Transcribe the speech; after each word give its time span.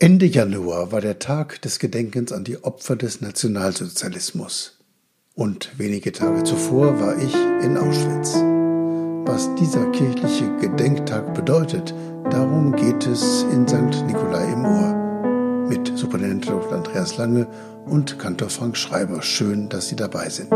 Ende 0.00 0.26
Januar 0.26 0.92
war 0.92 1.00
der 1.00 1.18
Tag 1.18 1.60
des 1.62 1.80
Gedenkens 1.80 2.30
an 2.30 2.44
die 2.44 2.62
Opfer 2.62 2.94
des 2.94 3.20
Nationalsozialismus. 3.20 4.78
Und 5.34 5.76
wenige 5.76 6.12
Tage 6.12 6.44
zuvor 6.44 7.00
war 7.00 7.18
ich 7.18 7.34
in 7.64 7.76
Auschwitz. 7.76 8.34
Was 9.26 9.52
dieser 9.56 9.90
kirchliche 9.90 10.56
Gedenktag 10.60 11.34
bedeutet, 11.34 11.92
darum 12.30 12.76
geht 12.76 13.08
es 13.08 13.42
in 13.52 13.66
St. 13.66 14.06
Nikolai 14.06 14.52
im 14.52 14.64
Ohr. 14.64 15.66
Mit 15.68 15.88
Superintendent 15.98 16.48
Dr. 16.48 16.74
Andreas 16.74 17.16
Lange 17.16 17.48
und 17.84 18.20
Kantor 18.20 18.50
Frank 18.50 18.76
Schreiber. 18.76 19.20
Schön, 19.22 19.68
dass 19.68 19.88
Sie 19.88 19.96
dabei 19.96 20.28
sind. 20.28 20.54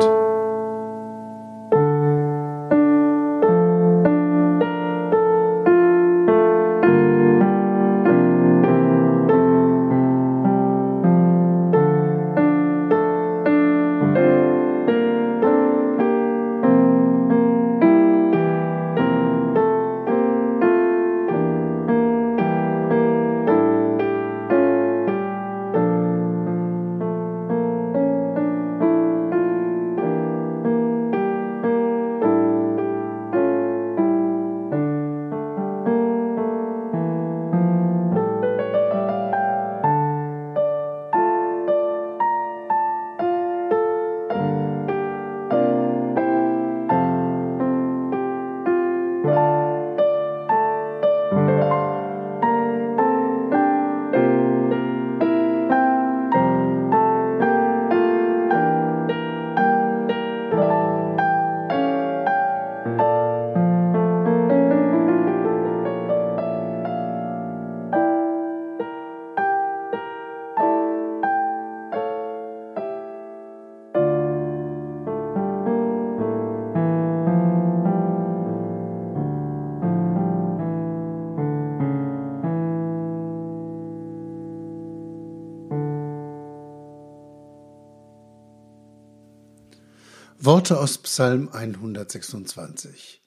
Worte 90.45 90.81
aus 90.81 90.99
Psalm 90.99 91.51
126. 91.53 93.23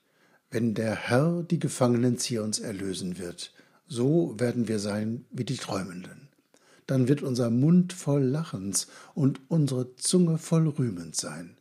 Wenn 0.52 0.74
der 0.74 0.96
Herr 0.96 1.44
die 1.44 1.60
Gefangenen 1.60 2.18
Zions 2.18 2.60
erlösen 2.60 3.18
wird, 3.18 3.54
so 3.88 4.38
werden 4.38 4.68
wir 4.68 4.80
sein 4.80 5.24
wie 5.32 5.46
die 5.46 5.56
Träumenden. 5.56 6.28
Dann 6.88 7.08
wird 7.08 7.22
unser 7.22 7.50
Mund 7.50 7.94
voll 7.94 8.22
Lachens 8.22 8.88
und 9.14 9.40
unsere 9.48 9.96
Zunge 9.96 10.38
voll 10.38 10.68
Rühmens 10.68 11.20
sein. 11.20 11.56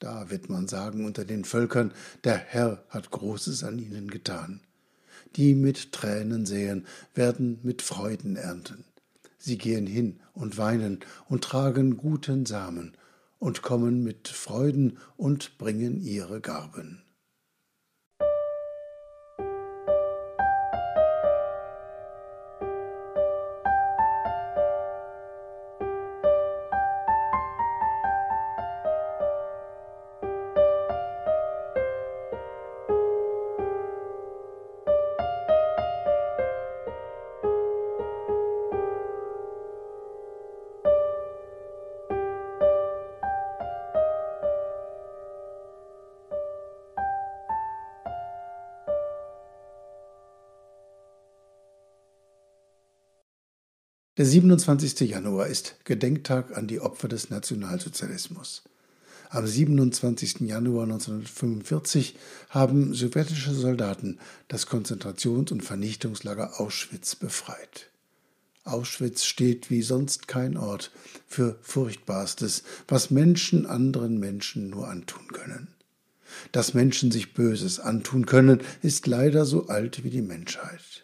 Da 0.00 0.28
wird 0.28 0.50
man 0.50 0.68
sagen 0.68 1.06
unter 1.06 1.24
den 1.24 1.46
Völkern, 1.46 1.94
der 2.24 2.36
Herr 2.36 2.84
hat 2.90 3.10
Großes 3.10 3.64
an 3.64 3.78
ihnen 3.78 4.10
getan. 4.10 4.60
Die 5.34 5.54
mit 5.54 5.92
Tränen 5.92 6.44
säen, 6.44 6.84
werden 7.14 7.58
mit 7.62 7.80
Freuden 7.80 8.36
ernten. 8.36 8.84
Sie 9.38 9.56
gehen 9.56 9.86
hin 9.86 10.20
und 10.34 10.58
weinen 10.58 11.00
und 11.26 11.42
tragen 11.42 11.96
guten 11.96 12.44
Samen 12.44 12.92
und 13.40 13.62
kommen 13.62 14.04
mit 14.04 14.28
Freuden 14.28 14.98
und 15.16 15.58
bringen 15.58 16.00
ihre 16.00 16.40
Garben. 16.40 17.02
Der 54.20 54.26
27. 54.26 55.08
Januar 55.08 55.46
ist 55.46 55.76
Gedenktag 55.84 56.54
an 56.54 56.66
die 56.66 56.80
Opfer 56.80 57.08
des 57.08 57.30
Nationalsozialismus. 57.30 58.64
Am 59.30 59.46
27. 59.46 60.40
Januar 60.40 60.82
1945 60.82 62.16
haben 62.50 62.92
sowjetische 62.92 63.54
Soldaten 63.54 64.18
das 64.48 64.66
Konzentrations- 64.66 65.50
und 65.50 65.64
Vernichtungslager 65.64 66.60
Auschwitz 66.60 67.16
befreit. 67.16 67.88
Auschwitz 68.64 69.24
steht 69.24 69.70
wie 69.70 69.80
sonst 69.80 70.28
kein 70.28 70.58
Ort 70.58 70.90
für 71.26 71.56
Furchtbarstes, 71.62 72.62
was 72.88 73.10
Menschen 73.10 73.64
anderen 73.64 74.18
Menschen 74.18 74.68
nur 74.68 74.86
antun 74.88 75.28
können. 75.28 75.68
Dass 76.52 76.74
Menschen 76.74 77.10
sich 77.10 77.32
Böses 77.32 77.80
antun 77.80 78.26
können, 78.26 78.60
ist 78.82 79.06
leider 79.06 79.46
so 79.46 79.68
alt 79.68 80.04
wie 80.04 80.10
die 80.10 80.20
Menschheit. 80.20 80.99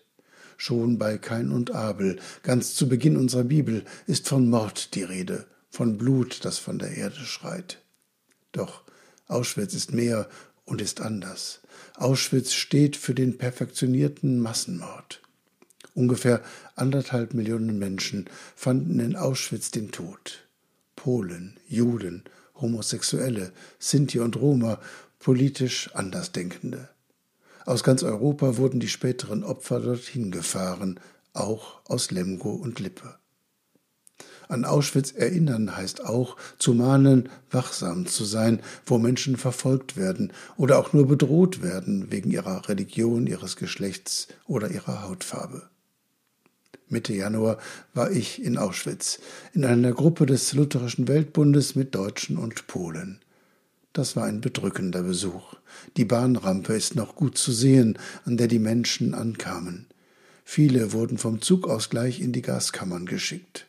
Schon 0.56 0.98
bei 0.98 1.18
Kain 1.18 1.50
und 1.50 1.70
Abel, 1.70 2.18
ganz 2.42 2.74
zu 2.74 2.88
Beginn 2.88 3.16
unserer 3.16 3.44
Bibel, 3.44 3.84
ist 4.06 4.28
von 4.28 4.48
Mord 4.48 4.94
die 4.94 5.02
Rede, 5.02 5.46
von 5.70 5.98
Blut, 5.98 6.44
das 6.44 6.58
von 6.58 6.78
der 6.78 6.96
Erde 6.96 7.20
schreit. 7.20 7.82
Doch 8.52 8.82
Auschwitz 9.28 9.74
ist 9.74 9.92
mehr 9.92 10.28
und 10.64 10.80
ist 10.80 11.00
anders. 11.00 11.60
Auschwitz 11.96 12.52
steht 12.52 12.96
für 12.96 13.14
den 13.14 13.38
perfektionierten 13.38 14.40
Massenmord. 14.40 15.20
Ungefähr 15.94 16.42
anderthalb 16.74 17.34
Millionen 17.34 17.78
Menschen 17.78 18.28
fanden 18.54 19.00
in 19.00 19.16
Auschwitz 19.16 19.70
den 19.70 19.92
Tod. 19.92 20.46
Polen, 20.94 21.58
Juden, 21.68 22.24
Homosexuelle, 22.60 23.52
Sinti 23.78 24.20
und 24.20 24.36
Roma, 24.36 24.80
politisch 25.18 25.90
Andersdenkende. 25.94 26.88
Aus 27.66 27.82
ganz 27.82 28.04
Europa 28.04 28.56
wurden 28.56 28.78
die 28.78 28.88
späteren 28.88 29.43
Opfer 29.43 29.81
dorthin 29.81 30.31
gefahren, 30.31 31.00
auch 31.32 31.81
aus 31.84 32.12
Lemgo 32.12 32.50
und 32.50 32.78
Lippe. 32.78 33.16
An 34.49 34.65
Auschwitz 34.65 35.10
erinnern 35.10 35.77
heißt 35.77 36.04
auch, 36.04 36.37
zu 36.59 36.75
mahnen, 36.75 37.28
wachsam 37.50 38.06
zu 38.06 38.25
sein, 38.25 38.60
wo 38.87 38.99
Menschen 38.99 39.37
verfolgt 39.37 39.97
werden 39.97 40.32
oder 40.56 40.78
auch 40.78 40.93
nur 40.93 41.09
bedroht 41.09 41.60
werden 41.60 42.12
wegen 42.12 42.31
ihrer 42.31 42.69
Religion, 42.69 43.27
ihres 43.27 43.56
Geschlechts 43.56 44.28
oder 44.47 44.71
ihrer 44.71 45.03
Hautfarbe. 45.03 45.69
Mitte 46.88 47.15
Januar 47.15 47.59
war 47.94 48.12
ich 48.12 48.41
in 48.41 48.59
Auschwitz, 48.59 49.19
in 49.53 49.65
einer 49.65 49.91
Gruppe 49.91 50.24
des 50.24 50.53
Lutherischen 50.53 51.09
Weltbundes 51.09 51.74
mit 51.74 51.97
Deutschen 51.97 52.39
und 52.39 52.69
Polen. 52.69 53.19
Das 53.97 54.15
war 54.15 54.25
ein 54.25 54.43
bedrückender 54.43 55.03
Besuch. 55.04 55.54
Die 55.97 56.04
Bahnrampe 56.04 56.75
ist 56.75 56.97
noch 56.97 57.16
gut 57.16 57.39
zu 57.39 57.51
sehen, 57.51 57.98
an 58.27 58.37
der 58.37 58.47
die 58.47 58.59
Menschen 58.59 59.15
ankamen. 59.15 59.87
Viele 60.45 60.93
wurden 60.93 61.16
vom 61.16 61.41
Zug 61.41 61.66
aus 61.66 61.89
gleich 61.89 62.21
in 62.21 62.34
die 62.34 62.43
Gaskammern 62.43 63.07
geschickt. 63.07 63.66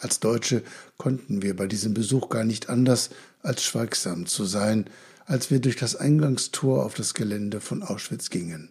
Als 0.00 0.20
Deutsche 0.20 0.62
konnten 0.98 1.40
wir 1.40 1.56
bei 1.56 1.66
diesem 1.66 1.94
Besuch 1.94 2.28
gar 2.28 2.44
nicht 2.44 2.68
anders, 2.68 3.08
als 3.40 3.64
schweigsam 3.64 4.26
zu 4.26 4.44
sein, 4.44 4.84
als 5.24 5.50
wir 5.50 5.60
durch 5.60 5.76
das 5.76 5.96
Eingangstor 5.96 6.84
auf 6.84 6.92
das 6.92 7.14
Gelände 7.14 7.62
von 7.62 7.82
Auschwitz 7.82 8.28
gingen. 8.28 8.68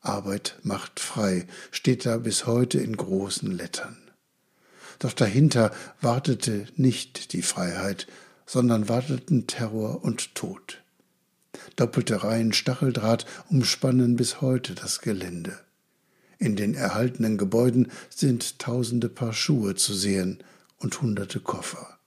Arbeit 0.00 0.56
macht 0.62 1.00
frei, 1.00 1.48
steht 1.72 2.06
da 2.06 2.18
bis 2.18 2.46
heute 2.46 2.78
in 2.78 2.96
großen 2.96 3.50
Lettern. 3.50 3.96
Doch 5.00 5.14
dahinter 5.14 5.72
wartete 6.00 6.68
nicht 6.76 7.32
die 7.32 7.42
Freiheit, 7.42 8.06
sondern 8.50 8.88
warteten 8.88 9.46
Terror 9.46 10.02
und 10.02 10.34
Tod. 10.34 10.82
Doppelte 11.76 12.24
Reihen 12.24 12.52
Stacheldraht 12.52 13.24
umspannen 13.48 14.16
bis 14.16 14.40
heute 14.40 14.74
das 14.74 15.00
Gelände. 15.00 15.56
In 16.38 16.56
den 16.56 16.74
erhaltenen 16.74 17.38
Gebäuden 17.38 17.92
sind 18.08 18.58
tausende 18.58 19.08
Paar 19.08 19.32
Schuhe 19.32 19.76
zu 19.76 19.94
sehen 19.94 20.42
und 20.78 21.00
hunderte 21.00 21.38
Koffer. 21.38 22.00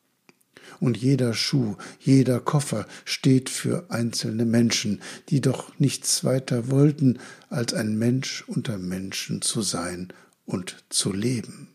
Und 0.82 0.98
jeder 0.98 1.34
Schuh, 1.34 1.78
jeder 2.02 2.42
Koffer 2.42 2.88
steht 3.06 3.50
für 3.50 3.90
einzelne 3.90 4.44
Menschen, 4.44 5.02
die 5.30 5.40
doch 5.40 5.72
nichts 5.80 6.26
weiter 6.26 6.70
wollten, 6.70 7.20
als 7.50 7.74
ein 7.74 7.98
Mensch 7.98 8.44
unter 8.48 8.78
Menschen 8.78 9.42
zu 9.42 9.62
sein 9.62 10.12
und 10.46 10.84
zu 10.90 11.14
leben. 11.14 11.70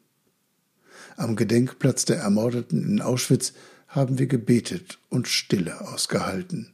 Am 1.17 1.37
Gedenkplatz 1.37 2.05
der 2.05 2.19
Ermordeten 2.19 2.85
in 2.85 3.01
Auschwitz 3.01 3.55
haben 3.89 4.19
wir 4.19 4.27
gebetet 4.27 4.99
und 5.09 5.29
Stille 5.29 5.81
ausgehalten. 5.81 6.73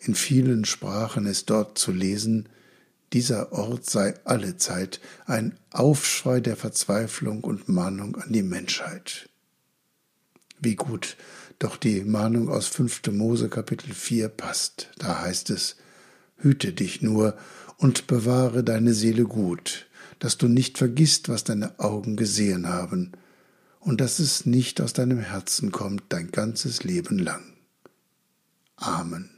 In 0.00 0.14
vielen 0.14 0.64
Sprachen 0.64 1.26
ist 1.26 1.50
dort 1.50 1.78
zu 1.78 1.90
lesen, 1.90 2.48
dieser 3.12 3.52
Ort 3.52 3.88
sei 3.88 4.14
allezeit 4.24 5.00
ein 5.24 5.58
Aufschrei 5.70 6.40
der 6.40 6.56
Verzweiflung 6.56 7.42
und 7.42 7.68
Mahnung 7.68 8.16
an 8.16 8.32
die 8.32 8.42
Menschheit. 8.42 9.28
Wie 10.60 10.74
gut 10.74 11.16
doch 11.58 11.76
die 11.76 12.04
Mahnung 12.04 12.48
aus 12.48 12.66
5. 12.68 13.02
Mose 13.12 13.48
Kapitel 13.48 13.92
4 13.92 14.28
passt. 14.28 14.90
Da 14.98 15.22
heißt 15.22 15.50
es, 15.50 15.76
Hüte 16.36 16.72
dich 16.72 17.02
nur 17.02 17.36
und 17.78 18.06
bewahre 18.06 18.62
deine 18.62 18.94
Seele 18.94 19.24
gut, 19.24 19.86
dass 20.18 20.36
du 20.36 20.46
nicht 20.46 20.78
vergisst, 20.78 21.28
was 21.28 21.44
deine 21.44 21.78
Augen 21.80 22.16
gesehen 22.16 22.68
haben, 22.68 23.12
und 23.80 24.00
dass 24.00 24.18
es 24.18 24.46
nicht 24.46 24.80
aus 24.80 24.92
deinem 24.92 25.20
Herzen 25.20 25.72
kommt 25.72 26.04
dein 26.08 26.30
ganzes 26.30 26.84
Leben 26.84 27.18
lang. 27.18 27.42
Amen. 28.76 29.37